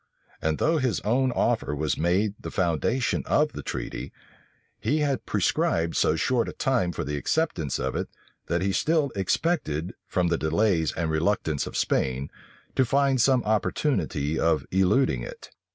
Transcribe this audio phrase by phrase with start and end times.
[0.41, 4.11] And though his own offer was made the foundation of the treaty,
[4.79, 8.09] he had prescribed so short a time for the acceptance of it
[8.47, 12.31] that he still expected, from the delays and reluctance of Spain,
[12.75, 15.51] to find some opportunity of eluding it.